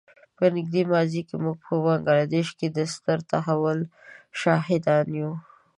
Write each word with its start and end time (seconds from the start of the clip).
په 0.37 0.43
نږدې 0.55 0.81
ماضي 0.91 1.21
کې 1.27 1.35
موږ 1.43 1.57
په 1.65 1.73
بنګله 1.83 2.25
دېش 2.35 2.49
کې 2.59 2.67
د 2.71 2.79
ستر 2.93 3.17
تحول 3.31 3.79
شاهدان 4.41 5.07
یو. 5.21 5.31